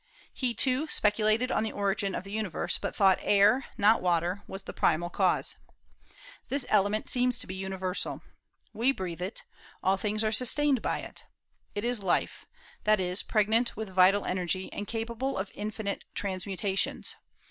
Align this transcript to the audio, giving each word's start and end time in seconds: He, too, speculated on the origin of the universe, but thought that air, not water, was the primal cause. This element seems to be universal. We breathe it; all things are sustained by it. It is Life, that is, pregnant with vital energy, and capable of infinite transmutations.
He, 0.33 0.55
too, 0.55 0.87
speculated 0.87 1.51
on 1.51 1.61
the 1.61 1.71
origin 1.71 2.15
of 2.15 2.23
the 2.23 2.31
universe, 2.31 2.79
but 2.79 2.95
thought 2.95 3.19
that 3.19 3.23
air, 3.27 3.65
not 3.77 4.01
water, 4.01 4.41
was 4.47 4.63
the 4.63 4.73
primal 4.73 5.11
cause. 5.11 5.57
This 6.49 6.65
element 6.69 7.07
seems 7.07 7.37
to 7.37 7.45
be 7.45 7.53
universal. 7.53 8.23
We 8.73 8.93
breathe 8.93 9.21
it; 9.21 9.43
all 9.83 9.97
things 9.97 10.23
are 10.23 10.31
sustained 10.31 10.81
by 10.81 11.01
it. 11.01 11.25
It 11.75 11.83
is 11.83 12.01
Life, 12.01 12.47
that 12.83 12.99
is, 12.99 13.21
pregnant 13.21 13.77
with 13.77 13.89
vital 13.91 14.25
energy, 14.25 14.73
and 14.73 14.87
capable 14.87 15.37
of 15.37 15.51
infinite 15.53 16.03
transmutations. 16.15 17.13